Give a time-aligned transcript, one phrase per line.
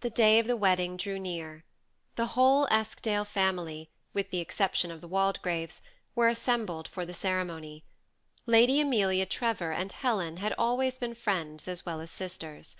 [0.00, 1.66] The day of the wedding drew near.
[2.16, 5.82] The whole Eskdale family, with the exception of the Waldegraves,
[6.14, 7.84] were assembled for the ceremony.
[8.46, 12.76] Lady Amelia Tre vor and Helen had always been friends as well as sis ters.